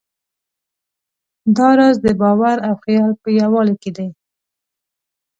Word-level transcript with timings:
دا 1.57 1.69
راز 1.79 1.95
د 2.05 2.07
باور 2.21 2.57
او 2.67 2.73
خیال 2.83 3.11
په 3.21 3.29
یووالي 3.39 3.75
کې 3.81 3.91
دی. 3.97 4.09